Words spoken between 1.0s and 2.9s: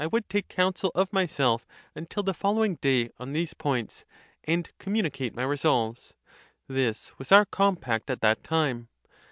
myself until the following